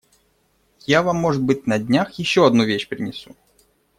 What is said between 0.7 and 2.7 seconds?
Я вам может быть, на днях, еще одну